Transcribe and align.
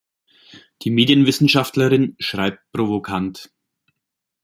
Die 0.81 0.89
Medienwissenschaftlerin 0.89 2.15
schreibt 2.17 2.71
provokant. 2.71 3.51